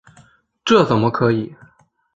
[0.65, 1.55] 这怎么可以！